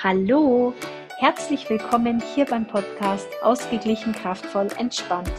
Hallo, 0.00 0.74
herzlich 1.18 1.68
willkommen 1.68 2.22
hier 2.32 2.44
beim 2.44 2.64
Podcast 2.64 3.26
Ausgeglichen, 3.42 4.12
kraftvoll, 4.12 4.68
entspannt. 4.78 5.32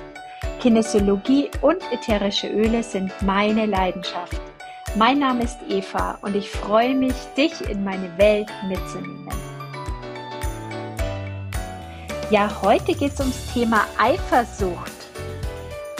Kinesiologie 0.59 1.49
und 1.61 1.77
ätherische 1.93 2.49
Öle 2.49 2.83
sind 2.83 3.09
meine 3.21 3.67
Leidenschaft. 3.67 4.41
Mein 4.97 5.19
Name 5.19 5.45
ist 5.45 5.59
Eva 5.69 6.19
und 6.23 6.35
ich 6.35 6.49
freue 6.49 6.93
mich, 6.93 7.13
dich 7.37 7.53
in 7.69 7.85
meine 7.85 8.17
Welt 8.17 8.49
mitzunehmen. 8.67 9.29
Ja, 12.29 12.51
heute 12.61 12.95
geht 12.95 13.13
es 13.13 13.19
ums 13.21 13.53
Thema 13.53 13.85
Eifersucht. 13.97 14.91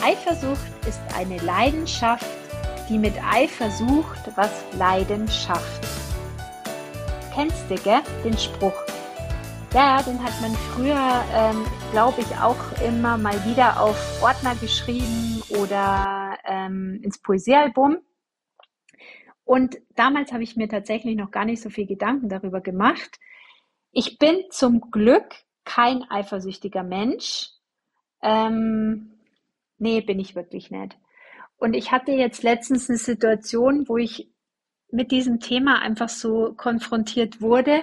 Eifersucht 0.04 0.86
ist 0.86 1.00
eine 1.16 1.38
Leidenschaft, 1.38 2.26
die 2.90 2.98
mit 2.98 3.14
Eifer 3.24 3.70
sucht, 3.70 4.20
was 4.36 4.50
Leiden 4.76 5.26
schafft 5.28 5.99
kennst 7.34 7.70
du, 7.70 7.76
gell? 7.76 8.00
Den 8.24 8.36
Spruch. 8.36 8.74
Ja, 9.72 10.02
den 10.02 10.22
hat 10.22 10.40
man 10.40 10.52
früher, 10.74 11.24
ähm, 11.32 11.64
glaube 11.92 12.20
ich, 12.22 12.36
auch 12.38 12.56
immer 12.84 13.16
mal 13.16 13.44
wieder 13.44 13.80
auf 13.80 14.22
Ordner 14.22 14.56
geschrieben 14.56 15.42
oder 15.60 16.36
ähm, 16.44 17.00
ins 17.02 17.18
Poesiealbum. 17.18 17.98
Und 19.44 19.78
damals 19.94 20.32
habe 20.32 20.42
ich 20.42 20.56
mir 20.56 20.68
tatsächlich 20.68 21.16
noch 21.16 21.30
gar 21.30 21.44
nicht 21.44 21.62
so 21.62 21.70
viel 21.70 21.86
Gedanken 21.86 22.28
darüber 22.28 22.60
gemacht. 22.60 23.18
Ich 23.92 24.18
bin 24.18 24.44
zum 24.50 24.90
Glück 24.90 25.34
kein 25.64 26.02
eifersüchtiger 26.10 26.82
Mensch. 26.82 27.50
Ähm, 28.22 29.20
nee, 29.78 30.00
bin 30.00 30.18
ich 30.18 30.34
wirklich 30.34 30.70
nicht. 30.70 30.96
Und 31.58 31.74
ich 31.74 31.92
hatte 31.92 32.12
jetzt 32.12 32.42
letztens 32.42 32.88
eine 32.88 32.98
Situation, 32.98 33.88
wo 33.88 33.98
ich 33.98 34.29
mit 34.92 35.10
diesem 35.10 35.40
Thema 35.40 35.80
einfach 35.80 36.08
so 36.08 36.54
konfrontiert 36.56 37.40
wurde 37.40 37.82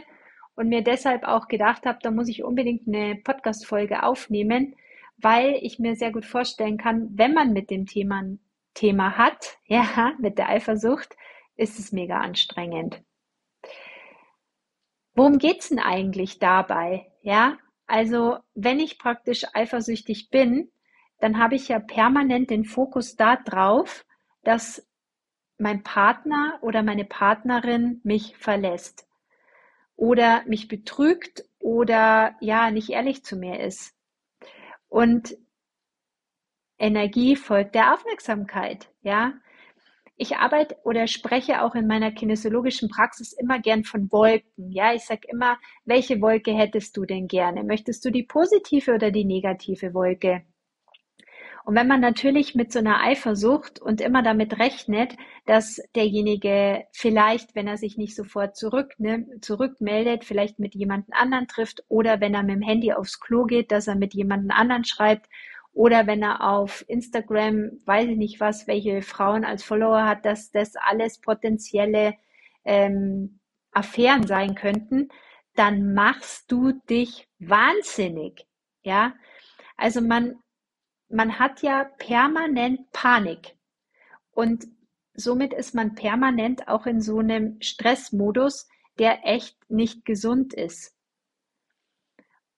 und 0.56 0.70
mir 0.70 0.84
deshalb 0.84 1.24
auch 1.24 1.48
gedacht 1.48 1.86
habe, 1.86 2.00
da 2.02 2.12
muss 2.12 2.28
ich 2.28 2.44
unbedingt 2.44 2.88
eine 2.88 3.16
Podcast-Folge 3.16 4.04
aufnehmen, 4.04 4.76
weil 5.18 5.58
ich 5.62 5.80
mir 5.80 5.96
sehr 5.96 6.12
gut 6.12 6.26
vorstellen 6.26 6.78
kann, 6.78 7.10
wenn 7.14 7.34
man 7.34 7.54
mit 7.54 7.70
dem 7.70 7.86
Thema 7.86 8.22
ein 8.22 8.40
Thema 8.74 9.18
hat, 9.18 9.58
ja, 9.66 10.14
mit 10.20 10.38
der 10.38 10.50
Eifersucht, 10.50 11.16
ist 11.56 11.80
es 11.80 11.92
mega 11.92 12.20
anstrengend. 12.20 13.02
Worum 15.16 15.40
geht's 15.40 15.70
denn 15.70 15.80
eigentlich 15.80 16.38
dabei? 16.38 17.08
Ja, 17.24 17.58
also 17.88 18.38
wenn 18.54 18.80
ich 18.80 19.00
praktisch 19.00 19.46
eifersüchtig 19.54 20.30
bin, 20.30 20.72
dann 21.20 21.40
habe 21.40 21.56
ich 21.56 21.70
ja 21.70 21.80
permanent 21.80 22.52
den 22.52 22.66
Fokus 22.66 23.16
da 23.16 23.36
drauf, 23.36 24.06
dass 24.44 24.87
mein 25.58 25.84
Partner 25.84 26.60
oder 26.62 26.84
meine 26.84 27.06
Partnerin 27.06 28.02
mich 28.04 28.38
verlässt 28.38 29.08
oder 29.96 30.44
mich 30.46 30.68
betrügt 30.68 31.44
oder 31.60 32.36
ja, 32.40 32.72
nicht 32.72 32.90
ehrlich 32.90 33.24
zu 33.24 33.36
mir 33.36 33.60
ist. 33.60 33.96
Und 34.90 35.38
Energie 36.80 37.36
folgt 37.36 37.76
der 37.76 37.94
Aufmerksamkeit, 37.94 38.90
ja. 39.02 39.34
Ich 40.20 40.38
arbeite 40.38 40.78
oder 40.84 41.08
spreche 41.08 41.62
auch 41.62 41.76
in 41.76 41.86
meiner 41.88 42.12
kinesiologischen 42.12 42.90
Praxis 42.90 43.34
immer 43.34 43.60
gern 43.60 43.84
von 43.84 44.12
Wolken. 44.12 44.72
Ja, 44.72 44.94
ich 44.94 45.06
sage 45.06 45.28
immer, 45.28 45.58
welche 45.86 46.22
Wolke 46.22 46.54
hättest 46.54 46.98
du 46.98 47.06
denn 47.06 47.28
gerne? 47.28 47.64
Möchtest 47.64 48.04
du 48.04 48.10
die 48.12 48.24
positive 48.24 48.96
oder 48.96 49.12
die 49.12 49.26
negative 49.26 49.94
Wolke? 49.94 50.44
Und 51.68 51.76
wenn 51.76 51.88
man 51.90 52.00
natürlich 52.00 52.56
mit 52.56 52.72
so 52.72 52.80
einer 52.80 53.04
Eifersucht 53.04 53.82
und 53.82 54.00
immer 54.00 54.24
damit 54.24 54.58
rechnet, 54.58 55.18
dass 55.46 55.82
derjenige 55.96 56.86
vielleicht, 56.94 57.56
wenn 57.56 57.68
er 57.68 57.76
sich 57.76 57.98
nicht 57.98 58.16
sofort 58.16 58.56
zurücknimmt, 58.56 59.44
zurückmeldet, 59.44 60.24
vielleicht 60.24 60.60
mit 60.60 60.76
jemandem 60.76 61.14
anderen 61.14 61.50
trifft 61.50 61.84
oder 61.90 62.22
wenn 62.22 62.34
er 62.34 62.44
mit 62.44 62.56
dem 62.56 62.62
Handy 62.62 62.94
aufs 62.94 63.20
Klo 63.20 63.44
geht, 63.44 63.74
dass 63.74 63.90
er 63.90 63.96
mit 63.96 64.14
jemandem 64.14 64.52
anderen 64.52 64.86
schreibt 64.86 65.28
oder 65.74 66.08
wenn 66.08 66.24
er 66.24 66.50
auf 66.50 66.86
Instagram, 66.88 67.72
weiß 67.84 68.08
ich 68.12 68.18
nicht 68.18 68.40
was, 68.40 68.66
welche 68.68 69.02
Frauen 69.02 69.44
als 69.44 69.62
Follower 69.62 70.06
hat, 70.06 70.24
dass 70.24 70.52
das 70.52 70.78
alles 70.78 71.20
potenzielle 71.20 72.14
ähm, 72.64 73.42
Affären 73.74 74.26
sein 74.26 74.56
könnten, 74.56 75.10
dann 75.54 75.94
machst 75.94 76.50
du 76.50 76.72
dich 76.90 77.28
wahnsinnig. 77.40 78.48
Ja, 78.84 79.16
also 79.76 80.00
man 80.00 80.38
man 81.10 81.40
hat 81.40 81.62
ja 81.62 81.86
permanent 81.98 82.92
Panik 82.92 83.56
und 84.32 84.68
somit 85.14 85.54
ist 85.54 85.74
man 85.74 85.96
permanent 85.96 86.68
auch 86.68 86.86
in 86.86 87.02
so 87.02 87.20
einem 87.20 87.62
Stressmodus, 87.62 88.68
der 89.00 89.26
echt 89.26 89.58
nicht 89.70 90.06
gesund 90.06 90.54
ist. 90.54 90.96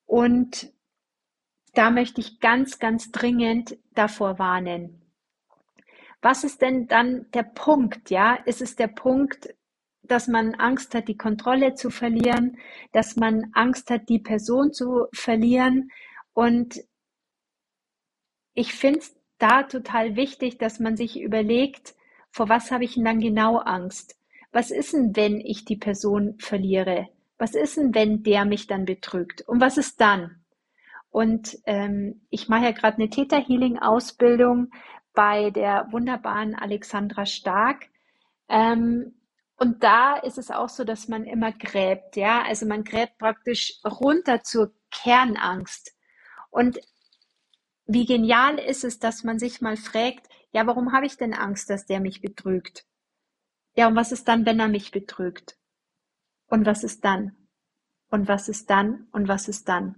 Und 0.06 0.74
da 1.74 1.92
möchte 1.92 2.22
ich 2.22 2.40
ganz, 2.40 2.80
ganz 2.80 3.12
dringend 3.12 3.78
davor 3.92 4.40
warnen. 4.40 5.02
Was 6.22 6.44
ist 6.44 6.62
denn 6.62 6.88
dann 6.88 7.30
der 7.34 7.44
Punkt? 7.44 8.10
Ja, 8.10 8.34
ist 8.34 8.62
es 8.62 8.76
der 8.76 8.88
Punkt, 8.88 9.56
dass 10.02 10.28
man 10.28 10.56
Angst 10.56 10.94
hat, 10.96 11.08
die 11.08 11.18
Kontrolle 11.18 11.76
zu 11.76 11.90
verlieren, 11.90 12.58
dass 12.92 13.16
man 13.16 13.52
Angst 13.54 13.90
hat, 13.90 14.10
die 14.10 14.20
Person 14.20 14.74
zu 14.74 15.06
verlieren? 15.14 15.92
Und 16.34 16.82
ich 18.54 18.74
finde 18.74 19.00
es 19.00 19.16
da 19.38 19.64
total 19.64 20.16
wichtig, 20.16 20.58
dass 20.58 20.80
man 20.80 20.98
sich 20.98 21.20
überlegt, 21.20 21.96
vor 22.32 22.50
was 22.50 22.72
habe 22.72 22.84
ich 22.84 22.96
denn 22.96 23.06
dann 23.06 23.20
genau 23.20 23.58
Angst? 23.58 24.18
Was 24.52 24.72
ist 24.72 24.94
denn, 24.94 25.16
wenn 25.16 25.40
ich 25.40 25.66
die 25.66 25.78
Person 25.78 26.36
verliere? 26.40 27.08
Was 27.38 27.56
ist 27.56 27.78
denn, 27.78 27.94
wenn 27.96 28.24
der 28.24 28.46
mich 28.46 28.68
dann 28.68 28.86
betrügt? 28.86 29.42
Und 29.48 29.62
was 29.62 29.78
ist 29.78 30.02
dann? 30.02 30.44
Und 31.12 31.58
ähm, 31.66 32.22
ich 32.30 32.50
mache 32.50 32.66
ja 32.66 32.72
gerade 32.72 32.98
eine 32.98 33.10
Theta 33.10 33.38
Healing 33.38 33.80
Ausbildung 33.80 34.72
bei 35.14 35.50
der 35.50 35.88
wunderbaren 35.92 36.56
Alexandra 36.56 37.26
Stark. 37.26 37.88
Ähm, 38.48 39.16
und 39.58 39.84
da 39.84 40.18
ist 40.18 40.38
es 40.38 40.52
auch 40.52 40.70
so, 40.70 40.84
dass 40.84 41.08
man 41.08 41.26
immer 41.26 41.52
gräbt, 41.52 42.16
ja. 42.16 42.44
Also 42.44 42.66
man 42.66 42.84
gräbt 42.84 43.18
praktisch 43.18 43.80
runter 43.84 44.44
zur 44.44 44.72
Kernangst. 44.92 45.96
Und 46.50 46.80
wie 47.92 48.06
genial 48.06 48.60
ist 48.60 48.84
es, 48.84 49.00
dass 49.00 49.24
man 49.24 49.40
sich 49.40 49.62
mal 49.62 49.76
fragt, 49.76 50.30
ja, 50.52 50.68
warum 50.68 50.94
habe 50.94 51.08
ich 51.08 51.18
denn 51.18 51.34
Angst, 51.34 51.72
dass 51.72 51.88
der 51.88 52.00
mich 52.00 52.22
betrügt? 52.22 52.86
Ja, 53.76 53.88
und 53.88 53.96
was 53.96 54.12
ist 54.12 54.28
dann, 54.28 54.46
wenn 54.46 54.60
er 54.60 54.68
mich 54.68 54.92
betrügt? 54.92 55.58
Und 56.48 56.68
was 56.68 56.84
ist 56.84 57.04
dann? 57.04 57.36
Und 58.12 58.28
was 58.28 58.48
ist 58.48 58.70
dann? 58.70 59.08
Und 59.12 59.28
was 59.28 59.48
ist 59.48 59.68
dann? 59.70 59.96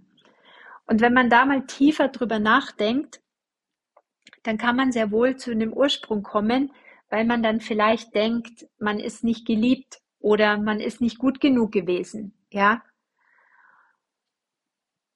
Und 0.85 1.01
wenn 1.01 1.13
man 1.13 1.30
da 1.30 1.46
mal 1.46 1.66
tiefer 1.66 2.07
drüber 2.07 2.40
nachdenkt, 2.40 3.22
dann 4.44 4.57
kann 4.57 4.78
man 4.78 4.94
sehr 4.94 5.12
wohl 5.12 5.35
zu 5.35 5.51
einem 5.51 5.74
Ursprung 5.74 6.24
kommen, 6.24 6.72
weil 7.09 7.25
man 7.25 7.44
dann 7.44 7.59
vielleicht 7.59 8.16
denkt, 8.16 8.68
man 8.80 9.01
ist 9.01 9.25
nicht 9.25 9.46
geliebt 9.46 10.00
oder 10.19 10.57
man 10.57 10.80
ist 10.80 11.01
nicht 11.01 11.18
gut 11.18 11.41
genug 11.41 11.74
gewesen, 11.74 12.34
ja? 12.51 12.81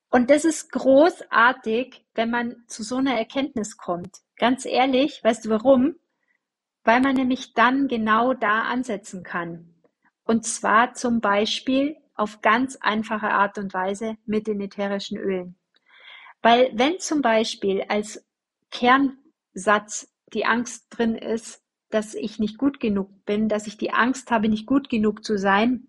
Und 0.10 0.30
das 0.30 0.46
ist 0.46 0.72
großartig, 0.72 2.06
wenn 2.14 2.30
man 2.30 2.56
zu 2.68 2.84
so 2.84 2.98
einer 2.98 3.18
Erkenntnis 3.18 3.78
kommt. 3.78 4.22
Ganz 4.38 4.66
ehrlich, 4.66 5.24
weißt 5.24 5.46
du 5.46 5.50
warum? 5.50 5.96
Weil 6.84 7.02
man 7.02 7.16
nämlich 7.16 7.54
dann 7.54 7.88
genau 7.88 8.34
da 8.34 8.64
ansetzen 8.64 9.24
kann. 9.24 9.74
Und 10.24 10.46
zwar 10.46 10.94
zum 10.94 11.20
Beispiel 11.20 11.98
auf 12.16 12.42
ganz 12.42 12.78
einfache 12.78 13.30
Art 13.30 13.58
und 13.58 13.74
Weise 13.74 14.18
mit 14.26 14.48
den 14.48 14.62
ätherischen 14.62 15.18
Ölen. 15.18 15.56
Weil 16.42 16.72
wenn 16.74 17.00
zum 17.00 17.22
Beispiel 17.22 17.84
als 17.90 18.26
Kernsatz 18.72 20.14
die 20.34 20.46
Angst 20.46 20.88
drin 20.90 21.16
ist, 21.16 21.62
dass 21.90 22.14
ich 22.14 22.40
nicht 22.40 22.58
gut 22.58 22.80
genug 22.80 23.26
bin, 23.26 23.50
dass 23.50 23.68
ich 23.68 23.78
die 23.78 23.92
Angst 23.92 24.32
habe, 24.32 24.50
nicht 24.50 24.66
gut 24.66 24.90
genug 24.90 25.24
zu 25.24 25.38
sein, 25.38 25.88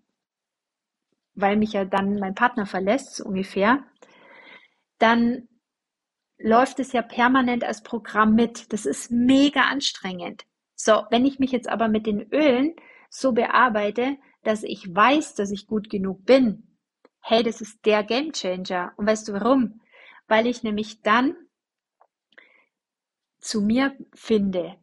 weil 1.33 1.57
mich 1.57 1.73
ja 1.73 1.85
dann 1.85 2.19
mein 2.19 2.35
Partner 2.35 2.65
verlässt, 2.65 3.15
so 3.15 3.25
ungefähr, 3.25 3.83
dann 4.99 5.47
läuft 6.37 6.79
es 6.79 6.91
ja 6.91 7.01
permanent 7.01 7.63
als 7.63 7.83
Programm 7.83 8.35
mit. 8.35 8.71
Das 8.71 8.85
ist 8.85 9.11
mega 9.11 9.61
anstrengend. 9.61 10.45
So, 10.75 11.03
wenn 11.09 11.25
ich 11.25 11.39
mich 11.39 11.51
jetzt 11.51 11.69
aber 11.69 11.87
mit 11.87 12.05
den 12.05 12.31
Ölen 12.31 12.75
so 13.09 13.31
bearbeite, 13.31 14.17
dass 14.43 14.63
ich 14.63 14.93
weiß, 14.93 15.35
dass 15.35 15.51
ich 15.51 15.67
gut 15.67 15.89
genug 15.89 16.25
bin, 16.25 16.77
hey, 17.21 17.43
das 17.43 17.61
ist 17.61 17.85
der 17.85 18.03
Game 18.03 18.31
Changer. 18.31 18.93
Und 18.95 19.07
weißt 19.07 19.27
du 19.27 19.33
warum? 19.33 19.81
Weil 20.27 20.47
ich 20.47 20.63
nämlich 20.63 21.01
dann 21.01 21.35
zu 23.39 23.61
mir 23.61 23.95
finde 24.13 24.77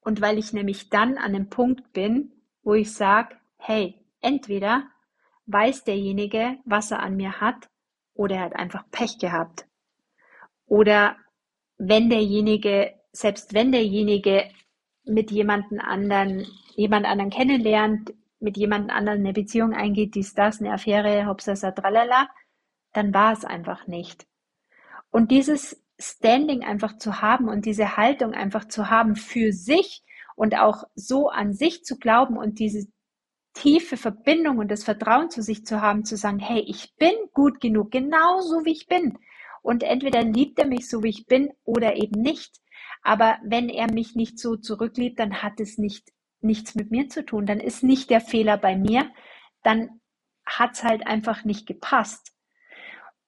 und 0.00 0.20
weil 0.20 0.38
ich 0.38 0.52
nämlich 0.52 0.88
dann 0.88 1.18
an 1.18 1.32
dem 1.32 1.48
Punkt 1.48 1.92
bin, 1.92 2.32
wo 2.62 2.74
ich 2.74 2.92
sage, 2.92 3.36
hey, 3.56 4.00
entweder 4.20 4.88
weiß 5.46 5.84
derjenige, 5.84 6.58
was 6.64 6.90
er 6.90 7.00
an 7.00 7.16
mir 7.16 7.40
hat, 7.40 7.68
oder 8.14 8.36
er 8.36 8.42
hat 8.42 8.56
einfach 8.56 8.84
Pech 8.90 9.18
gehabt. 9.18 9.66
Oder 10.66 11.16
wenn 11.76 12.08
derjenige, 12.08 12.94
selbst 13.12 13.54
wenn 13.54 13.72
derjenige 13.72 14.50
mit 15.04 15.30
jemanden 15.30 15.80
anderen, 15.80 16.46
jemand 16.76 17.06
anderen 17.06 17.30
kennenlernt, 17.30 18.14
mit 18.40 18.56
jemand 18.56 18.90
anderem 18.90 19.20
eine 19.20 19.32
Beziehung 19.32 19.74
eingeht, 19.74 20.14
dies, 20.14 20.34
das, 20.34 20.60
eine 20.60 20.72
Affäre, 20.72 21.26
Hauptsache 21.26 21.74
tralala, 21.74 22.28
dann 22.92 23.12
war 23.12 23.32
es 23.32 23.44
einfach 23.44 23.86
nicht. 23.86 24.26
Und 25.10 25.30
dieses 25.30 25.82
Standing 25.98 26.64
einfach 26.64 26.96
zu 26.98 27.20
haben 27.20 27.48
und 27.48 27.66
diese 27.66 27.96
Haltung 27.96 28.34
einfach 28.34 28.66
zu 28.66 28.90
haben 28.90 29.16
für 29.16 29.52
sich 29.52 30.02
und 30.34 30.58
auch 30.58 30.84
so 30.94 31.28
an 31.28 31.52
sich 31.54 31.84
zu 31.84 31.98
glauben 31.98 32.36
und 32.36 32.58
diese 32.58 32.86
tiefe 33.54 33.96
Verbindung 33.96 34.58
und 34.58 34.70
das 34.70 34.84
Vertrauen 34.84 35.30
zu 35.30 35.42
sich 35.42 35.64
zu 35.64 35.80
haben, 35.80 36.04
zu 36.04 36.16
sagen, 36.16 36.40
hey, 36.40 36.62
ich 36.66 36.94
bin 36.96 37.14
gut 37.32 37.60
genug, 37.60 37.90
genau 37.90 38.40
so 38.40 38.64
wie 38.64 38.72
ich 38.72 38.86
bin. 38.86 39.18
Und 39.62 39.82
entweder 39.82 40.22
liebt 40.22 40.58
er 40.58 40.66
mich 40.66 40.88
so, 40.88 41.02
wie 41.02 41.08
ich 41.08 41.26
bin, 41.26 41.50
oder 41.64 41.96
eben 41.96 42.20
nicht. 42.20 42.60
Aber 43.02 43.38
wenn 43.44 43.68
er 43.68 43.90
mich 43.90 44.14
nicht 44.14 44.38
so 44.38 44.56
zurückliebt, 44.56 45.18
dann 45.18 45.42
hat 45.42 45.60
es 45.60 45.78
nicht, 45.78 46.12
nichts 46.40 46.74
mit 46.74 46.90
mir 46.90 47.08
zu 47.08 47.24
tun. 47.24 47.46
Dann 47.46 47.60
ist 47.60 47.82
nicht 47.82 48.10
der 48.10 48.20
Fehler 48.20 48.58
bei 48.58 48.76
mir. 48.76 49.10
Dann 49.62 50.00
hat 50.44 50.72
es 50.74 50.84
halt 50.84 51.06
einfach 51.06 51.44
nicht 51.44 51.66
gepasst. 51.66 52.32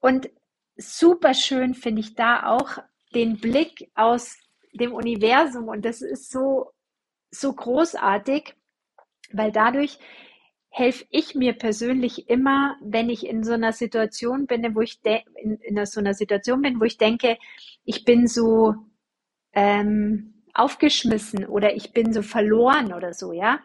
Und 0.00 0.28
super 0.76 1.34
schön 1.34 1.74
finde 1.74 2.00
ich 2.00 2.14
da 2.14 2.46
auch 2.46 2.78
den 3.14 3.38
Blick 3.38 3.90
aus 3.94 4.36
dem 4.74 4.92
Universum. 4.92 5.68
Und 5.68 5.84
das 5.84 6.02
ist 6.02 6.30
so, 6.30 6.72
so 7.30 7.54
großartig, 7.54 8.54
weil 9.32 9.52
dadurch 9.52 9.98
helfe 10.70 11.06
ich 11.10 11.34
mir 11.34 11.54
persönlich 11.54 12.28
immer, 12.28 12.76
wenn 12.82 13.08
ich 13.08 13.26
in 13.26 13.42
so 13.42 13.52
einer 13.52 13.72
Situation 13.72 14.46
bin, 14.46 14.74
wo 14.74 14.82
ich 14.82 15.00
in, 15.36 15.56
in 15.56 15.86
so 15.86 16.00
einer 16.00 16.14
Situation 16.14 16.60
bin, 16.60 16.80
wo 16.80 16.84
ich 16.84 16.98
denke, 16.98 17.38
ich 17.84 18.04
bin 18.04 18.26
so 18.26 18.74
ähm, 19.52 20.42
aufgeschmissen 20.52 21.46
oder 21.46 21.74
ich 21.74 21.92
bin 21.92 22.12
so 22.12 22.22
verloren 22.22 22.92
oder 22.92 23.14
so, 23.14 23.32
ja, 23.32 23.60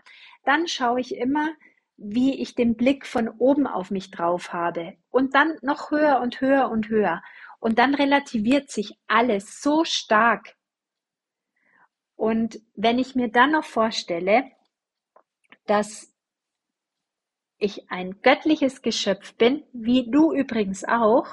dann 0.46 0.68
schaue 0.68 1.02
ich 1.02 1.16
immer, 1.16 1.50
wie 1.98 2.42
ich 2.42 2.56
den 2.56 2.75
Blick 2.75 3.06
von 3.06 3.30
oben 3.30 3.68
auf 3.68 3.92
mich 3.92 4.10
drauf 4.10 4.54
habe 4.54 4.94
und 5.10 5.36
dann 5.36 5.58
noch 5.62 5.92
höher 5.92 6.22
und 6.22 6.42
höher 6.42 6.69
und 6.69 6.90
höher 6.90 7.22
und 7.60 7.78
dann 7.78 7.94
relativiert 7.94 8.72
sich 8.72 8.98
alles 9.08 9.62
so 9.62 9.84
stark. 9.84 10.56
Und 12.16 12.60
wenn 12.75 13.00
ich 13.00 13.16
mir 13.16 13.30
dann 13.30 13.52
noch 13.52 13.66
vorstelle, 13.66 14.46
dass 15.71 16.13
ich 17.57 17.89
ein 17.89 18.21
göttliches 18.21 18.81
Geschöpf 18.81 19.35
bin, 19.35 19.63
wie 19.71 20.12
du 20.12 20.33
übrigens 20.33 20.83
auch, 20.83 21.25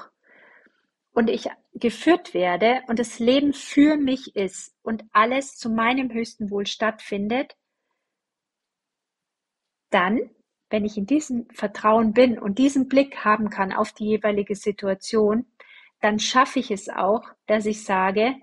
und 1.11 1.29
ich 1.29 1.49
geführt 1.73 2.33
werde 2.33 2.81
und 2.87 2.99
das 2.99 3.19
Leben 3.19 3.51
für 3.51 3.97
mich 3.97 4.37
ist 4.37 4.73
und 4.81 5.03
alles 5.11 5.57
zu 5.57 5.69
meinem 5.69 6.13
höchsten 6.13 6.51
Wohl 6.51 6.67
stattfindet, 6.67 7.57
dann, 9.89 10.29
wenn 10.69 10.85
ich 10.85 10.95
in 10.95 11.05
diesem 11.05 11.49
Vertrauen 11.49 12.13
bin 12.13 12.39
und 12.39 12.59
diesen 12.59 12.87
Blick 12.87 13.25
haben 13.25 13.49
kann 13.49 13.73
auf 13.73 13.91
die 13.91 14.05
jeweilige 14.05 14.55
Situation, 14.55 15.51
dann 15.99 16.17
schaffe 16.17 16.59
ich 16.59 16.71
es 16.71 16.87
auch, 16.87 17.27
dass 17.45 17.65
ich 17.65 17.83
sage, 17.83 18.35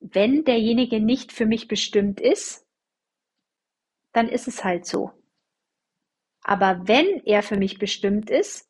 wenn 0.00 0.44
derjenige 0.44 1.00
nicht 1.00 1.32
für 1.32 1.46
mich 1.46 1.66
bestimmt 1.66 2.20
ist, 2.20 2.61
dann 4.12 4.28
ist 4.28 4.48
es 4.48 4.64
halt 4.64 4.86
so. 4.86 5.12
Aber 6.42 6.88
wenn 6.88 7.22
er 7.24 7.42
für 7.42 7.56
mich 7.56 7.78
bestimmt 7.78 8.30
ist, 8.30 8.68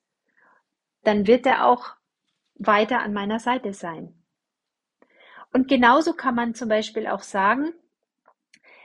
dann 1.05 1.27
wird 1.27 1.47
er 1.47 1.67
auch 1.67 1.97
weiter 2.55 3.01
an 3.01 3.13
meiner 3.13 3.41
Seite 3.41 3.73
sein. 3.73 4.15
Und 5.53 5.69
genauso 5.69 6.15
kann 6.15 6.35
man 6.35 6.55
zum 6.55 6.69
Beispiel 6.69 7.07
auch 7.07 7.23
sagen, 7.23 7.75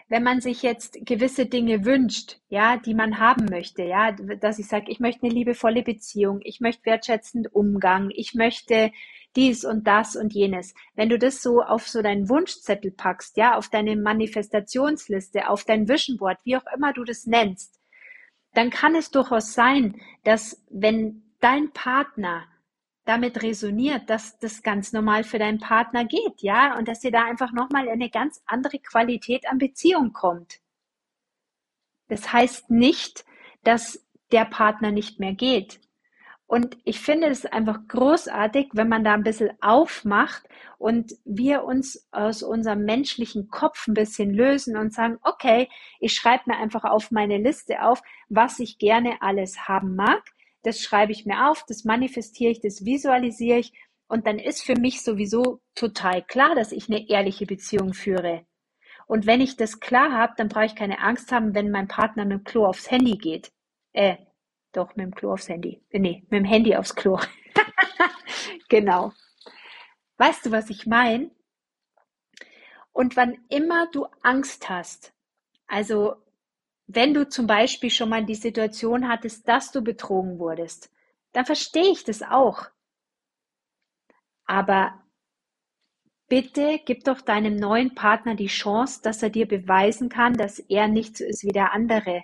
wenn 0.10 0.24
man 0.24 0.40
sich 0.40 0.62
jetzt 0.62 1.06
gewisse 1.06 1.48
Dinge 1.48 1.84
wünscht, 1.84 2.40
ja, 2.48 2.78
die 2.78 2.94
man 2.94 3.20
haben 3.20 3.46
möchte, 3.46 3.84
ja, 3.84 4.14
dass 4.14 4.58
ich 4.58 4.68
sage, 4.68 4.90
ich 4.90 5.00
möchte 5.00 5.26
eine 5.26 5.34
liebevolle 5.34 5.84
Beziehung, 5.84 6.40
ich 6.44 6.62
möchte 6.62 6.86
wertschätzend 6.86 7.54
Umgang, 7.54 8.10
ich 8.12 8.34
möchte 8.34 8.92
dies 9.38 9.64
und 9.64 9.88
das 9.88 10.18
und 10.18 10.34
jenes. 10.34 10.74
Wenn 10.96 11.08
du 11.10 11.18
das 11.18 11.42
so 11.42 11.62
auf 11.62 11.88
so 11.88 12.02
deinen 12.02 12.28
Wunschzettel 12.28 12.92
packst, 12.92 13.38
ja, 13.38 13.56
auf 13.56 13.70
deine 13.70 13.96
Manifestationsliste, 13.96 15.48
auf 15.48 15.64
dein 15.64 15.88
Vision 15.88 16.18
Board, 16.18 16.40
wie 16.44 16.58
auch 16.58 16.66
immer 16.76 16.92
du 16.92 17.06
das 17.06 17.26
nennst, 17.28 17.80
dann 18.54 18.72
kann 18.72 18.96
es 18.96 19.12
durchaus 19.12 19.54
sein, 19.54 20.02
dass 20.24 20.62
wenn 20.70 21.24
dein 21.40 21.72
Partner 21.72 22.48
damit 23.06 23.42
resoniert, 23.44 24.10
dass 24.10 24.38
das 24.40 24.64
ganz 24.64 24.92
normal 24.92 25.24
für 25.24 25.40
deinen 25.40 25.60
Partner 25.60 26.04
geht, 26.04 26.42
ja, 26.42 26.78
und 26.78 26.88
dass 26.88 27.04
ihr 27.04 27.12
da 27.12 27.24
einfach 27.24 27.54
nochmal 27.54 27.88
eine 27.88 28.10
ganz 28.10 28.42
andere 28.46 28.80
Qualität 28.80 29.48
an 29.48 29.60
Beziehung 29.60 30.12
kommt. 30.12 30.60
Das 32.10 32.34
heißt 32.34 32.70
nicht, 32.70 33.24
dass 33.64 34.06
der 34.32 34.46
Partner 34.46 34.92
nicht 34.92 35.20
mehr 35.20 35.34
geht. 35.34 35.80
Und 36.48 36.78
ich 36.86 37.02
finde 37.02 37.28
es 37.28 37.46
einfach 37.46 37.80
großartig, 37.90 38.70
wenn 38.72 38.88
man 38.88 39.04
da 39.04 39.14
ein 39.14 39.24
bisschen 39.24 39.52
aufmacht 39.62 40.48
und 40.78 41.14
wir 41.26 41.66
uns 41.66 42.08
aus 42.12 42.42
unserem 42.42 42.86
menschlichen 42.86 43.50
Kopf 43.50 43.86
ein 43.88 43.94
bisschen 43.94 44.34
lösen 44.34 44.78
und 44.78 44.94
sagen, 44.94 45.18
okay, 45.24 45.68
ich 46.00 46.14
schreibe 46.14 46.44
mir 46.48 46.58
einfach 46.58 46.86
auf 46.86 47.12
meine 47.12 47.38
Liste 47.38 47.84
auf, 47.84 48.02
was 48.30 48.60
ich 48.60 48.78
gerne 48.78 49.22
alles 49.22 49.68
haben 49.68 49.96
mag. 49.98 50.24
Das 50.64 50.80
schreibe 50.82 51.12
ich 51.12 51.26
mir 51.26 51.50
auf, 51.50 51.66
das 51.68 51.84
manifestiere 51.84 52.52
ich, 52.52 52.62
das 52.62 52.86
visualisiere 52.86 53.60
ich. 53.60 53.74
Und 54.08 54.26
dann 54.26 54.40
ist 54.40 54.64
für 54.64 54.80
mich 54.80 55.04
sowieso 55.04 55.60
total 55.76 56.24
klar, 56.24 56.56
dass 56.56 56.72
ich 56.72 56.88
eine 56.88 57.10
ehrliche 57.10 57.46
Beziehung 57.46 57.94
führe. 57.94 58.46
Und 59.06 59.26
wenn 59.26 59.42
ich 59.42 59.58
das 59.58 59.82
klar 59.82 60.14
habe, 60.14 60.34
dann 60.38 60.48
brauche 60.48 60.66
ich 60.66 60.76
keine 60.76 61.00
Angst 61.00 61.32
haben, 61.34 61.54
wenn 61.54 61.72
mein 61.72 61.90
Partner 61.90 62.24
mit 62.24 62.40
dem 62.40 62.44
Klo 62.46 62.66
aufs 62.66 62.90
Handy 62.90 63.18
geht. 63.18 63.52
Äh, 63.92 64.16
doch, 64.78 64.96
mit 64.96 65.06
dem 65.06 65.16
Klo 65.16 65.34
aufs 65.34 65.50
Handy. 65.50 65.82
Äh, 65.90 66.00
nee, 66.00 66.24
mit 66.30 66.40
dem 66.40 66.46
Handy 66.46 66.76
aufs 66.76 66.96
Klo. 66.96 67.20
genau. 68.70 69.12
Weißt 70.18 70.46
du, 70.46 70.52
was 70.52 70.70
ich 70.70 70.86
meine? 70.86 71.32
Und 72.92 73.16
wann 73.16 73.38
immer 73.50 73.88
du 73.92 74.08
Angst 74.22 74.70
hast, 74.70 75.14
also 75.68 76.16
wenn 76.88 77.14
du 77.14 77.28
zum 77.28 77.48
Beispiel 77.48 77.90
schon 77.90 78.10
mal 78.10 78.26
die 78.26 78.36
Situation 78.36 79.10
hattest, 79.10 79.48
dass 79.48 79.72
du 79.72 79.82
betrogen 79.84 80.40
wurdest, 80.40 80.90
dann 81.34 81.46
verstehe 81.46 81.92
ich 81.92 82.06
das 82.06 82.24
auch. 82.24 82.66
Aber 84.46 85.04
bitte 86.30 86.80
gib 86.86 87.04
doch 87.04 87.22
deinem 87.22 87.58
neuen 87.58 87.94
Partner 87.94 88.36
die 88.36 88.48
Chance, 88.48 89.02
dass 89.04 89.22
er 89.22 89.30
dir 89.30 89.48
beweisen 89.48 90.10
kann, 90.10 90.34
dass 90.34 90.60
er 90.60 90.88
nicht 90.88 91.18
so 91.18 91.26
ist 91.26 91.44
wie 91.44 91.52
der 91.52 91.74
andere. 91.74 92.24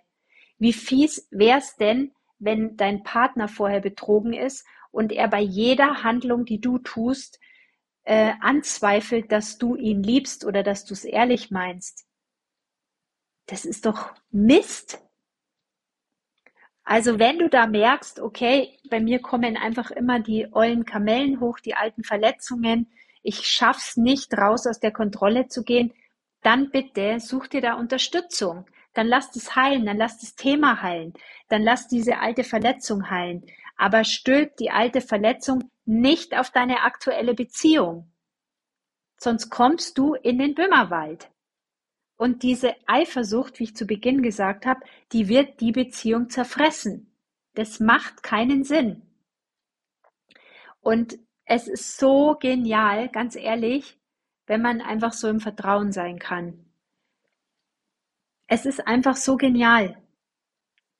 Wie 0.57 0.73
fies 0.73 1.27
wäre 1.29 1.59
es 1.59 1.75
denn, 1.75 2.13
wenn 2.43 2.77
dein 2.77 3.03
Partner 3.03 3.47
vorher 3.47 3.81
betrogen 3.81 4.33
ist 4.33 4.65
und 4.91 5.11
er 5.11 5.27
bei 5.27 5.41
jeder 5.41 6.03
Handlung, 6.03 6.45
die 6.45 6.59
du 6.59 6.77
tust, 6.77 7.39
äh, 8.03 8.33
anzweifelt, 8.41 9.31
dass 9.31 9.57
du 9.57 9.75
ihn 9.75 10.03
liebst 10.03 10.45
oder 10.45 10.63
dass 10.63 10.85
du 10.85 10.93
es 10.93 11.05
ehrlich 11.05 11.51
meinst. 11.51 12.05
Das 13.45 13.65
ist 13.65 13.85
doch 13.85 14.13
Mist. 14.31 15.01
Also 16.83 17.17
wenn 17.17 17.39
du 17.39 17.49
da 17.49 17.65
merkst, 17.65 18.19
okay, 18.19 18.77
bei 18.89 18.99
mir 18.99 19.19
kommen 19.19 19.55
einfach 19.55 19.89
immer 19.91 20.19
die 20.19 20.47
ollen 20.51 20.85
Kamellen 20.85 21.39
hoch, 21.39 21.59
die 21.59 21.75
alten 21.75 22.03
Verletzungen, 22.03 22.91
ich 23.21 23.47
schaff's 23.47 23.95
nicht 23.95 24.33
raus 24.33 24.67
aus 24.67 24.81
der 24.81 24.91
Kontrolle 24.91 25.47
zu 25.47 25.63
gehen, 25.63 25.93
dann 26.41 26.71
bitte 26.71 27.21
such 27.21 27.47
dir 27.47 27.61
da 27.61 27.75
Unterstützung 27.75 28.65
dann 28.93 29.07
lass 29.07 29.35
es 29.35 29.55
heilen, 29.55 29.85
dann 29.85 29.97
lass 29.97 30.19
das 30.19 30.35
Thema 30.35 30.81
heilen, 30.81 31.13
dann 31.49 31.63
lass 31.63 31.87
diese 31.87 32.19
alte 32.19 32.43
Verletzung 32.43 33.09
heilen. 33.09 33.45
Aber 33.75 34.03
stülp 34.03 34.55
die 34.57 34.69
alte 34.69 35.01
Verletzung 35.01 35.69
nicht 35.85 36.37
auf 36.37 36.51
deine 36.51 36.81
aktuelle 36.81 37.33
Beziehung. 37.33 38.11
Sonst 39.17 39.49
kommst 39.49 39.97
du 39.97 40.13
in 40.15 40.37
den 40.37 40.53
Böhmerwald. 40.53 41.29
Und 42.17 42.43
diese 42.43 42.75
Eifersucht, 42.85 43.59
wie 43.59 43.65
ich 43.65 43.75
zu 43.75 43.85
Beginn 43.85 44.21
gesagt 44.21 44.65
habe, 44.65 44.81
die 45.11 45.27
wird 45.27 45.59
die 45.59 45.71
Beziehung 45.71 46.29
zerfressen. 46.29 47.11
Das 47.55 47.79
macht 47.79 48.23
keinen 48.23 48.63
Sinn. 48.63 49.01
Und 50.79 51.17
es 51.45 51.67
ist 51.67 51.97
so 51.97 52.35
genial, 52.39 53.09
ganz 53.09 53.35
ehrlich, 53.35 53.97
wenn 54.45 54.61
man 54.61 54.81
einfach 54.81 55.13
so 55.13 55.27
im 55.27 55.39
Vertrauen 55.39 55.91
sein 55.91 56.19
kann. 56.19 56.62
Es 58.47 58.65
ist 58.65 58.87
einfach 58.87 59.15
so 59.15 59.37
genial. 59.37 60.01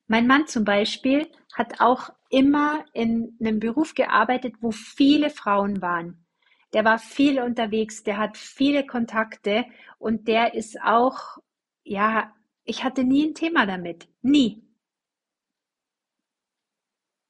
Mein 0.07 0.27
Mann 0.27 0.47
zum 0.47 0.63
Beispiel 0.63 1.31
hat 1.53 1.79
auch 1.79 2.09
immer 2.29 2.85
in 2.93 3.37
einem 3.39 3.59
Beruf 3.59 3.93
gearbeitet, 3.93 4.55
wo 4.61 4.71
viele 4.71 5.29
Frauen 5.29 5.81
waren. 5.81 6.25
Der 6.73 6.83
war 6.83 6.97
viel 6.97 7.39
unterwegs, 7.39 8.03
der 8.03 8.17
hat 8.17 8.37
viele 8.37 8.85
Kontakte 8.85 9.65
und 9.99 10.27
der 10.27 10.55
ist 10.55 10.81
auch, 10.81 11.37
ja, 11.83 12.33
ich 12.63 12.83
hatte 12.83 13.03
nie 13.03 13.27
ein 13.27 13.35
Thema 13.35 13.65
damit. 13.65 14.07
Nie. 14.21 14.63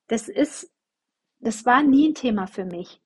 Das 0.08 0.30
ist, 0.30 0.72
das 1.40 1.66
war 1.66 1.84
nie 1.84 2.10
ein 2.10 2.16
Thema 2.16 2.48
für 2.48 2.66
mich. 2.66 3.02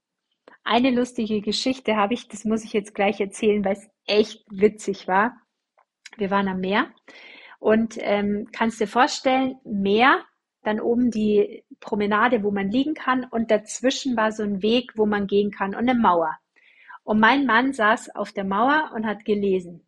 Eine 0.64 0.92
lustige 0.92 1.42
Geschichte 1.42 1.96
habe 1.96 2.14
ich, 2.14 2.28
das 2.28 2.46
muss 2.46 2.64
ich 2.64 2.74
jetzt 2.74 2.94
gleich 2.94 3.20
erzählen, 3.20 3.64
weil 3.64 3.78
es 3.78 3.90
echt 4.06 4.46
witzig 4.52 5.08
war. 5.08 5.42
Wir 6.16 6.32
waren 6.32 6.48
am 6.48 6.60
Meer 6.60 6.88
Und 7.60 7.98
ähm, 8.00 8.48
kannst 8.52 8.80
dir 8.80 8.88
vorstellen, 8.88 9.56
Meer, 9.64 10.24
dann 10.64 10.80
oben 10.80 11.12
die 11.12 11.64
Promenade, 11.80 12.44
wo 12.44 12.52
man 12.52 12.70
liegen 12.70 12.94
kann 12.94 13.26
und 13.26 13.52
dazwischen 13.52 14.18
war 14.18 14.32
so 14.32 14.44
ein 14.44 14.62
Weg, 14.62 14.94
wo 14.96 15.06
man 15.06 15.28
gehen 15.28 15.52
kann 15.52 15.76
und 15.76 15.90
eine 15.90 15.96
Mauer. 15.96 16.38
Und 17.04 17.20
mein 17.20 17.46
Mann 17.46 17.74
saß 17.74 18.16
auf 18.16 18.34
der 18.34 18.44
Mauer 18.44 18.92
und 18.94 19.06
hat 19.06 19.24
gelesen. 19.24 19.86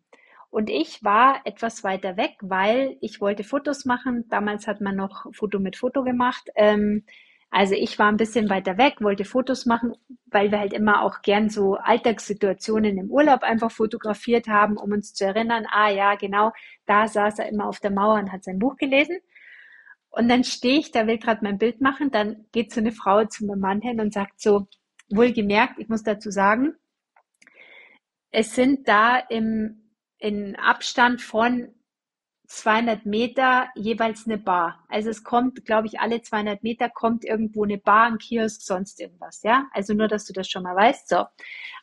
Und 0.48 0.68
ich 0.68 1.04
war 1.04 1.42
etwas 1.44 1.84
weiter 1.84 2.16
weg, 2.16 2.36
weil 2.40 2.96
ich 3.00 3.20
wollte 3.20 3.44
Fotos 3.44 3.84
machen. 3.84 4.24
Damals 4.30 4.66
hat 4.66 4.80
man 4.80 4.96
noch 4.96 5.26
Foto 5.32 5.60
mit 5.60 5.76
Foto 5.76 6.02
gemacht. 6.02 6.50
Ähm, 6.56 7.04
also 7.50 7.74
ich 7.74 7.98
war 7.98 8.06
ein 8.08 8.16
bisschen 8.16 8.48
weiter 8.48 8.78
weg, 8.78 9.00
wollte 9.00 9.24
Fotos 9.24 9.66
machen, 9.66 9.94
weil 10.26 10.52
wir 10.52 10.60
halt 10.60 10.72
immer 10.72 11.02
auch 11.02 11.20
gern 11.22 11.50
so 11.50 11.74
Alltagssituationen 11.74 12.96
im 12.96 13.10
Urlaub 13.10 13.42
einfach 13.42 13.72
fotografiert 13.72 14.46
haben, 14.46 14.76
um 14.76 14.92
uns 14.92 15.14
zu 15.14 15.24
erinnern, 15.24 15.66
ah 15.70 15.90
ja, 15.90 16.14
genau, 16.14 16.52
da 16.86 17.08
saß 17.08 17.40
er 17.40 17.48
immer 17.48 17.66
auf 17.66 17.80
der 17.80 17.90
Mauer 17.90 18.14
und 18.20 18.30
hat 18.30 18.44
sein 18.44 18.60
Buch 18.60 18.76
gelesen. 18.76 19.18
Und 20.10 20.28
dann 20.28 20.44
stehe 20.44 20.78
ich, 20.78 20.92
da 20.92 21.06
will 21.06 21.18
gerade 21.18 21.40
mein 21.42 21.58
Bild 21.58 21.80
machen, 21.80 22.10
dann 22.12 22.46
geht 22.52 22.72
so 22.72 22.80
eine 22.80 22.92
Frau 22.92 23.24
zu 23.24 23.46
meinem 23.46 23.60
Mann 23.60 23.80
hin 23.80 24.00
und 24.00 24.12
sagt 24.12 24.40
so, 24.40 24.68
wohlgemerkt, 25.10 25.78
ich 25.78 25.88
muss 25.88 26.04
dazu 26.04 26.30
sagen, 26.30 26.74
es 28.30 28.54
sind 28.54 28.86
da 28.86 29.18
im, 29.18 29.90
in 30.18 30.54
Abstand 30.56 31.20
von 31.20 31.74
200 32.50 33.06
Meter 33.06 33.68
jeweils 33.76 34.26
eine 34.26 34.36
Bar. 34.36 34.84
Also 34.88 35.08
es 35.08 35.22
kommt, 35.22 35.64
glaube 35.64 35.86
ich, 35.86 36.00
alle 36.00 36.20
200 36.20 36.64
Meter 36.64 36.90
kommt 36.90 37.24
irgendwo 37.24 37.62
eine 37.62 37.78
Bar, 37.78 38.06
ein 38.06 38.18
Kiosk, 38.18 38.62
sonst 38.62 39.00
irgendwas, 39.00 39.44
ja? 39.44 39.68
Also 39.72 39.94
nur, 39.94 40.08
dass 40.08 40.26
du 40.26 40.32
das 40.32 40.48
schon 40.48 40.64
mal 40.64 40.74
weißt. 40.74 41.08
So. 41.08 41.26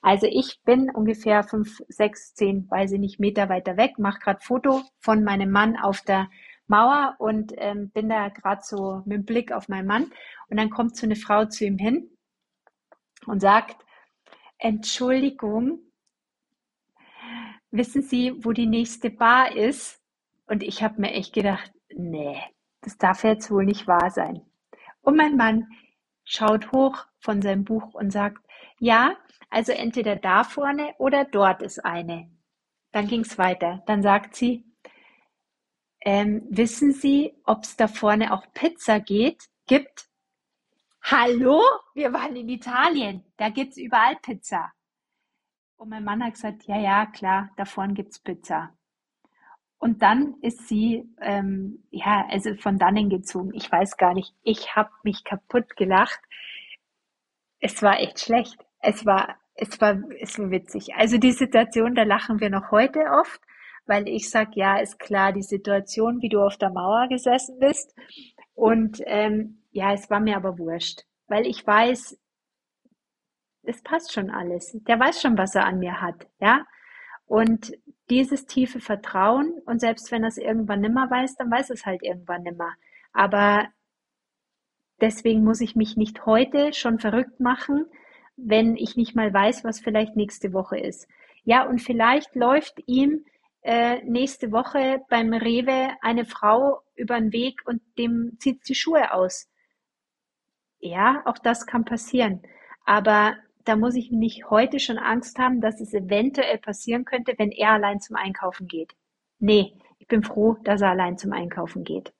Also 0.02 0.28
ich 0.30 0.60
bin 0.66 0.90
ungefähr 0.90 1.44
fünf, 1.44 1.82
sechs, 1.88 2.34
zehn, 2.34 2.70
weiß 2.70 2.92
ich 2.92 3.00
nicht, 3.00 3.18
Meter 3.18 3.48
weiter 3.48 3.78
weg, 3.78 3.98
mache 3.98 4.20
gerade 4.20 4.42
Foto 4.42 4.84
von 5.00 5.24
meinem 5.24 5.52
Mann 5.52 5.78
auf 5.78 6.02
der 6.02 6.30
Mauer 6.68 7.16
und 7.18 7.54
ähm, 7.56 7.90
bin 7.92 8.10
da 8.10 8.28
gerade 8.28 8.62
so 8.62 9.04
mit 9.06 9.20
dem 9.20 9.26
Blick 9.26 9.54
auf 9.54 9.70
meinen 9.70 9.88
Mann. 9.88 10.12
Und 10.50 10.58
dann 10.58 10.70
kommt 10.70 10.98
so 10.98 11.06
eine 11.06 11.16
Frau 11.16 11.46
zu 11.46 11.64
ihm 11.64 11.78
hin 11.78 12.10
und 13.26 13.40
sagt, 13.40 13.78
Entschuldigung, 14.58 15.80
wissen 17.72 18.02
Sie, 18.02 18.34
wo 18.44 18.52
die 18.52 18.68
nächste 18.68 19.10
Bar 19.10 19.56
ist? 19.56 19.97
Und 20.48 20.64
ich 20.64 20.82
habe 20.82 21.02
mir 21.02 21.12
echt 21.12 21.34
gedacht, 21.34 21.72
nee, 21.94 22.42
das 22.82 22.98
darf 22.98 23.24
jetzt 23.24 23.52
wohl 23.52 23.66
nicht 23.66 23.88
wahr 23.88 24.10
sein. 24.10 24.42
Und 25.02 25.18
mein 25.18 25.36
Mann 25.36 25.68
schaut 26.24 26.72
hoch 26.72 27.06
von 27.20 27.42
seinem 27.42 27.64
Buch 27.64 27.94
und 27.94 28.12
sagt, 28.12 28.46
ja, 28.80 29.16
also 29.50 29.72
entweder 29.72 30.16
da 30.16 30.44
vorne 30.44 30.94
oder 30.98 31.26
dort 31.26 31.62
ist 31.62 31.84
eine. 31.84 32.30
Dann 32.92 33.08
ging 33.08 33.22
es 33.22 33.38
weiter. 33.38 33.84
Dann 33.86 34.02
sagt 34.02 34.36
sie, 34.36 34.66
ähm, 36.02 36.48
wissen 36.50 36.94
Sie, 36.94 37.34
ob 37.44 37.64
es 37.64 37.76
da 37.76 37.88
vorne 37.88 38.34
auch 38.34 38.46
Pizza 38.54 39.00
geht, 39.00 39.44
gibt? 39.66 40.08
Hallo? 41.04 41.62
Wir 41.94 42.14
waren 42.14 42.36
in 42.36 42.50
Italien. 42.50 43.26
Da 43.38 43.50
gibt 43.50 43.72
es 43.72 43.78
überall 43.78 44.16
Pizza. 44.18 44.72
Und 45.78 45.90
mein 45.90 46.04
Mann 46.04 46.24
hat 46.24 46.34
gesagt, 46.34 46.64
ja, 46.64 46.78
ja, 46.80 47.06
klar, 47.06 47.50
da 47.58 47.66
vorne 47.66 47.94
gibt 47.94 48.14
es 48.14 48.20
Pizza. 48.20 48.77
Und 49.80 50.02
dann 50.02 50.36
ist 50.42 50.68
sie, 50.68 51.08
ähm, 51.22 51.84
ja, 51.92 52.26
also 52.30 52.56
von 52.56 52.80
dannen 52.80 53.10
gezogen. 53.10 53.54
Ich 53.54 53.72
weiß 53.72 53.98
gar 53.98 54.14
nicht. 54.14 54.34
Ich 54.44 54.76
habe 54.76 54.90
mich 55.04 55.24
kaputt 55.24 55.76
gelacht. 55.76 56.20
Es 57.60 57.84
war 57.84 58.00
echt 58.00 58.20
schlecht. 58.20 58.58
Es 58.82 59.06
war, 59.06 59.38
es 59.56 59.80
war, 59.80 60.00
es 60.20 60.40
war 60.40 60.50
witzig. 60.50 60.96
Also 60.96 61.18
die 61.18 61.32
Situation, 61.32 61.94
da 61.94 62.04
lachen 62.04 62.40
wir 62.40 62.50
noch 62.50 62.72
heute 62.72 63.00
oft, 63.20 63.40
weil 63.86 64.08
ich 64.08 64.30
sag, 64.30 64.56
ja, 64.56 64.78
ist 64.78 65.00
klar, 65.00 65.32
die 65.32 65.44
Situation, 65.44 66.22
wie 66.22 66.30
du 66.30 66.42
auf 66.42 66.58
der 66.58 66.72
Mauer 66.72 67.08
gesessen 67.08 67.60
bist. 67.60 67.96
Und 68.56 69.02
ähm, 69.06 69.64
ja, 69.72 69.94
es 69.94 70.10
war 70.10 70.20
mir 70.20 70.38
aber 70.38 70.58
wurscht, 70.58 71.04
weil 71.28 71.46
ich 71.46 71.66
weiß, 71.66 72.20
es 73.64 73.84
passt 73.84 74.12
schon 74.14 74.32
alles. 74.32 74.76
Der 74.88 75.00
weiß 75.00 75.22
schon, 75.22 75.38
was 75.38 75.54
er 75.54 75.66
an 75.66 75.80
mir 75.80 76.02
hat, 76.02 76.28
ja. 76.40 76.66
Und 77.26 77.74
dieses 78.10 78.46
tiefe 78.46 78.80
Vertrauen 78.80 79.54
und 79.66 79.80
selbst 79.80 80.12
wenn 80.12 80.24
er 80.24 80.30
es 80.30 80.38
irgendwann 80.38 80.82
nimmer 80.82 81.10
weiß, 81.10 81.36
dann 81.36 81.52
weiß 81.52 81.70
es 81.72 81.86
halt 81.86 82.04
irgendwann 82.04 82.44
nimmer. 82.44 82.74
Aber 83.14 83.68
deswegen 85.02 85.44
muss 85.44 85.62
ich 85.62 85.76
mich 85.76 85.98
nicht 85.98 86.26
heute 86.26 86.74
schon 86.74 87.00
verrückt 87.00 87.40
machen, 87.40 87.86
wenn 88.36 88.76
ich 88.76 88.96
nicht 88.96 89.16
mal 89.16 89.34
weiß, 89.34 89.64
was 89.64 89.80
vielleicht 89.80 90.16
nächste 90.16 90.54
Woche 90.54 90.78
ist. 90.80 91.08
Ja, 91.44 91.64
und 91.64 91.82
vielleicht 91.82 92.36
läuft 92.36 92.82
ihm 92.86 93.26
äh, 93.62 94.02
nächste 94.04 94.52
Woche 94.52 95.02
beim 95.10 95.34
Rewe 95.34 95.90
eine 96.02 96.26
Frau 96.26 96.82
über 96.96 97.20
den 97.20 97.34
Weg 97.34 97.62
und 97.66 97.82
dem 97.98 98.38
zieht 98.40 98.68
die 98.70 98.76
Schuhe 98.76 99.14
aus. 99.14 99.50
Ja, 100.80 101.24
auch 101.26 101.38
das 101.38 101.66
kann 101.66 101.84
passieren. 101.84 102.42
Aber 102.86 103.36
da 103.68 103.76
muss 103.76 103.96
ich 103.96 104.12
nicht 104.12 104.50
heute 104.50 104.80
schon 104.80 104.98
Angst 104.98 105.40
haben, 105.40 105.62
dass 105.62 105.82
es 105.82 105.94
eventuell 105.94 106.58
passieren 106.58 107.06
könnte, 107.06 107.34
wenn 107.38 107.52
er 107.52 107.72
allein 107.72 108.00
zum 108.00 108.16
Einkaufen 108.16 108.68
geht. 108.68 108.94
Nee, 109.40 109.74
ich 110.00 110.08
bin 110.08 110.24
froh, 110.24 110.58
dass 110.64 110.82
er 110.82 110.92
allein 110.92 111.18
zum 111.18 111.34
Einkaufen 111.34 111.84
geht. 111.84 112.14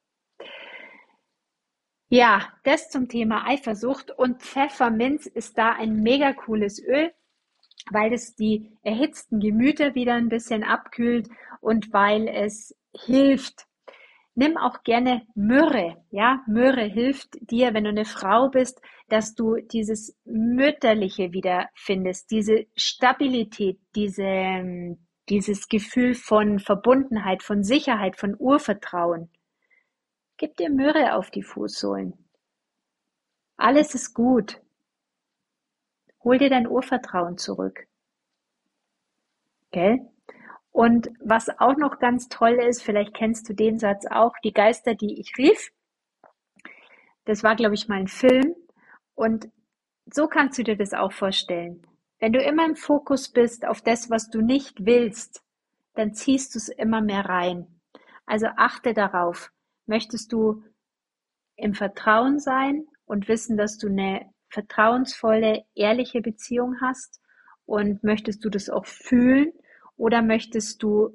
Ja, 2.10 2.54
das 2.64 2.90
zum 2.90 3.10
Thema 3.10 3.46
Eifersucht 3.48 4.12
und 4.12 4.42
Pfefferminz 4.42 5.26
ist 5.26 5.58
da 5.58 5.74
ein 5.74 6.02
mega 6.02 6.34
cooles 6.34 6.82
Öl, 6.82 7.12
weil 7.92 8.14
es 8.14 8.36
die 8.36 8.78
erhitzten 8.82 9.40
Gemüter 9.40 9.94
wieder 9.94 10.14
ein 10.14 10.30
bisschen 10.30 10.64
abkühlt 10.64 11.30
und 11.60 11.92
weil 11.94 12.28
es 12.28 12.76
hilft, 12.94 13.67
Nimm 14.40 14.56
auch 14.56 14.84
gerne 14.84 15.26
Myrrhe. 15.34 15.98
Ja, 16.12 16.44
Myrrhe 16.46 16.84
hilft 16.84 17.30
dir, 17.50 17.74
wenn 17.74 17.86
du 17.86 17.90
eine 17.90 18.06
Frau 18.06 18.50
bist, 18.50 18.80
dass 19.10 19.34
du 19.34 19.56
dieses 19.56 20.16
Mütterliche 20.26 21.34
wiederfindest, 21.34 22.30
diese 22.30 22.68
Stabilität, 22.76 23.80
diese, 23.96 24.96
dieses 25.28 25.68
Gefühl 25.70 26.14
von 26.14 26.60
Verbundenheit, 26.60 27.42
von 27.42 27.64
Sicherheit, 27.64 28.16
von 28.16 28.36
Urvertrauen. 28.38 29.32
Gib 30.38 30.56
dir 30.58 30.70
Myrrhe 30.70 31.16
auf 31.16 31.32
die 31.32 31.42
Fußsohlen. 31.42 32.14
Alles 33.56 33.96
ist 33.96 34.14
gut. 34.14 34.62
Hol 36.24 36.38
dir 36.38 36.52
dein 36.52 36.68
Urvertrauen 36.68 37.40
zurück. 37.40 37.88
Gell? 39.72 40.08
Und 40.78 41.10
was 41.20 41.50
auch 41.60 41.76
noch 41.76 41.98
ganz 41.98 42.30
toll 42.30 42.60
ist, 42.62 42.84
vielleicht 42.84 43.16
kennst 43.16 43.50
du 43.50 43.54
den 43.54 43.80
Satz 43.80 44.06
auch, 44.06 44.34
die 44.44 44.54
Geister, 44.54 44.94
die 44.94 45.20
ich 45.20 45.36
rief. 45.36 45.72
Das 47.26 47.42
war, 47.42 47.56
glaube 47.56 47.74
ich, 47.74 47.88
mal 47.88 47.98
ein 47.98 48.08
Film. 48.08 48.54
Und 49.16 49.50
so 50.06 50.28
kannst 50.28 50.60
du 50.60 50.64
dir 50.64 50.78
das 50.78 50.94
auch 50.94 51.12
vorstellen. 51.12 51.82
Wenn 52.20 52.32
du 52.32 52.44
immer 52.44 52.64
im 52.64 52.76
Fokus 52.76 53.28
bist 53.28 53.66
auf 53.66 53.82
das, 53.82 54.12
was 54.12 54.30
du 54.30 54.42
nicht 54.42 54.86
willst, 54.86 55.42
dann 55.96 56.14
ziehst 56.14 56.54
du 56.54 56.60
es 56.60 56.70
immer 56.70 57.02
mehr 57.02 57.26
rein. 57.26 57.82
Also 58.28 58.46
achte 58.56 58.94
darauf. 58.94 59.52
Möchtest 59.88 60.32
du 60.32 60.64
im 61.56 61.74
Vertrauen 61.74 62.38
sein 62.38 62.86
und 63.06 63.28
wissen, 63.28 63.58
dass 63.58 63.80
du 63.80 63.88
eine 63.88 64.30
vertrauensvolle, 64.50 65.66
ehrliche 65.74 66.22
Beziehung 66.22 66.82
hast? 66.82 67.20
Und 67.66 68.04
möchtest 68.04 68.46
du 68.46 68.52
das 68.52 68.70
auch 68.70 68.86
fühlen? 68.86 69.54
Oder 69.98 70.22
möchtest 70.22 70.82
du 70.84 71.10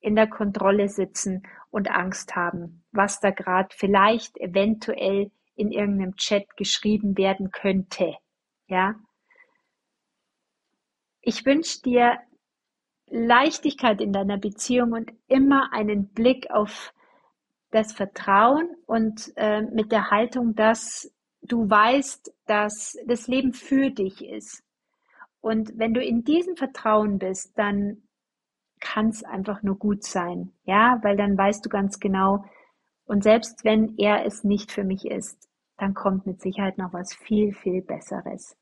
in 0.00 0.16
der 0.16 0.28
Kontrolle 0.28 0.88
sitzen 0.88 1.42
und 1.70 1.90
Angst 1.90 2.34
haben, 2.36 2.84
was 2.92 3.20
da 3.20 3.30
gerade 3.30 3.68
vielleicht 3.72 4.38
eventuell 4.38 5.30
in 5.56 5.70
irgendeinem 5.72 6.16
Chat 6.16 6.56
geschrieben 6.56 7.18
werden 7.18 7.50
könnte? 7.50 8.16
Ja. 8.66 8.94
Ich 11.20 11.44
wünsche 11.44 11.82
dir 11.82 12.18
Leichtigkeit 13.06 14.00
in 14.00 14.12
deiner 14.12 14.38
Beziehung 14.38 14.92
und 14.92 15.12
immer 15.26 15.72
einen 15.72 16.08
Blick 16.08 16.50
auf 16.50 16.94
das 17.70 17.92
Vertrauen 17.92 18.70
und 18.86 19.32
äh, 19.36 19.62
mit 19.62 19.92
der 19.92 20.10
Haltung, 20.10 20.54
dass 20.54 21.12
du 21.42 21.68
weißt, 21.68 22.32
dass 22.46 22.96
das 23.06 23.26
Leben 23.26 23.52
für 23.52 23.90
dich 23.90 24.24
ist. 24.24 24.62
Und 25.40 25.78
wenn 25.78 25.94
du 25.94 26.02
in 26.02 26.24
diesem 26.24 26.56
Vertrauen 26.56 27.18
bist, 27.18 27.56
dann 27.58 28.02
kann 28.80 29.08
es 29.10 29.22
einfach 29.22 29.62
nur 29.62 29.78
gut 29.78 30.04
sein. 30.04 30.52
Ja, 30.64 30.98
weil 31.02 31.16
dann 31.16 31.36
weißt 31.36 31.64
du 31.64 31.68
ganz 31.68 32.00
genau, 32.00 32.44
und 33.04 33.24
selbst 33.24 33.64
wenn 33.64 33.98
er 33.98 34.24
es 34.24 34.44
nicht 34.44 34.70
für 34.70 34.84
mich 34.84 35.04
ist, 35.04 35.48
dann 35.76 35.94
kommt 35.94 36.26
mit 36.26 36.40
Sicherheit 36.40 36.78
noch 36.78 36.92
was 36.92 37.12
viel, 37.12 37.52
viel 37.52 37.82
Besseres. 37.82 38.56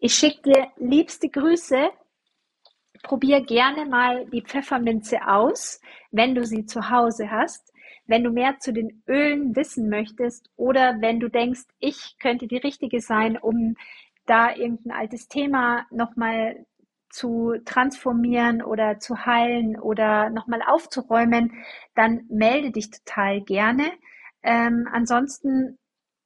Ich 0.00 0.14
schicke 0.14 0.42
dir 0.42 0.66
liebste 0.76 1.28
Grüße. 1.28 1.90
Probier 3.04 3.42
gerne 3.42 3.86
mal 3.86 4.26
die 4.26 4.42
Pfefferminze 4.42 5.18
aus, 5.28 5.80
wenn 6.10 6.34
du 6.34 6.44
sie 6.44 6.66
zu 6.66 6.90
Hause 6.90 7.30
hast. 7.30 7.72
Wenn 8.06 8.24
du 8.24 8.30
mehr 8.30 8.58
zu 8.58 8.72
den 8.72 9.04
Ölen 9.06 9.54
wissen 9.54 9.88
möchtest 9.88 10.50
oder 10.56 11.00
wenn 11.00 11.20
du 11.20 11.28
denkst, 11.28 11.66
ich 11.78 12.16
könnte 12.18 12.48
die 12.48 12.56
richtige 12.56 13.00
sein, 13.00 13.38
um 13.38 13.76
da 14.26 14.52
irgendein 14.52 14.96
altes 14.98 15.28
Thema 15.28 15.86
nochmal 15.92 16.66
zu 17.12 17.54
transformieren 17.64 18.62
oder 18.62 18.98
zu 18.98 19.24
heilen 19.24 19.78
oder 19.78 20.30
nochmal 20.30 20.62
aufzuräumen, 20.66 21.52
dann 21.94 22.22
melde 22.28 22.70
dich 22.70 22.90
total 22.90 23.42
gerne. 23.42 23.92
Ähm, 24.42 24.88
ansonsten 24.90 25.78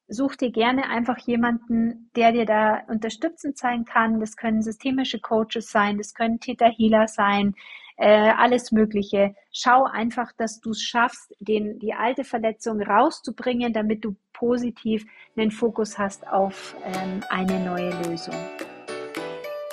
such 0.08 0.36
dir 0.36 0.50
gerne 0.50 0.88
einfach 0.88 1.18
jemanden, 1.18 2.10
der 2.14 2.32
dir 2.32 2.46
da 2.46 2.82
unterstützend 2.88 3.58
sein 3.58 3.84
kann. 3.84 4.20
Das 4.20 4.36
können 4.36 4.62
systemische 4.62 5.20
Coaches 5.20 5.70
sein, 5.70 5.98
das 5.98 6.14
können 6.14 6.38
Theta 6.38 6.66
Healer 6.66 7.08
sein, 7.08 7.54
äh, 7.96 8.30
alles 8.30 8.72
Mögliche. 8.72 9.34
Schau 9.52 9.84
einfach, 9.84 10.32
dass 10.36 10.60
du 10.60 10.70
es 10.70 10.82
schaffst, 10.82 11.34
den, 11.40 11.78
die 11.78 11.94
alte 11.94 12.24
Verletzung 12.24 12.80
rauszubringen, 12.80 13.72
damit 13.72 14.04
du 14.04 14.16
positiv 14.32 15.04
einen 15.36 15.50
Fokus 15.50 15.98
hast 15.98 16.28
auf 16.28 16.76
ähm, 16.84 17.24
eine 17.28 17.64
neue 17.64 17.90
Lösung. 18.02 18.34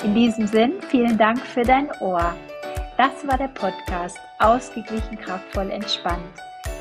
In 0.03 0.13
diesem 0.13 0.45
Sinn, 0.47 0.73
vielen 0.89 1.17
Dank 1.17 1.39
für 1.39 1.63
dein 1.63 1.89
Ohr. 2.01 2.35
Das 2.97 3.25
war 3.25 3.37
der 3.37 3.47
Podcast 3.47 4.19
Ausgeglichen, 4.39 5.17
kraftvoll, 5.17 5.71
entspannt. 5.71 6.21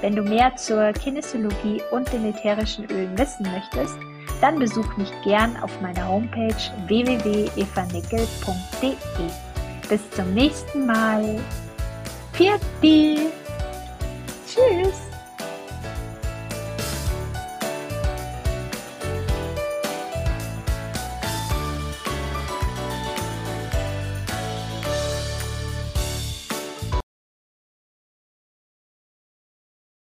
Wenn 0.00 0.16
du 0.16 0.22
mehr 0.22 0.56
zur 0.56 0.92
Kinesiologie 0.92 1.80
und 1.92 2.12
den 2.12 2.24
ätherischen 2.26 2.84
Ölen 2.90 3.16
wissen 3.16 3.46
möchtest, 3.50 3.96
dann 4.40 4.58
besuch 4.58 4.96
mich 4.96 5.12
gern 5.22 5.56
auf 5.58 5.80
meiner 5.80 6.08
Homepage 6.08 6.52
www.evanickel.de. 6.88 8.96
Bis 9.88 10.10
zum 10.10 10.34
nächsten 10.34 10.86
Mal. 10.86 11.38
Pfiat 12.32 12.60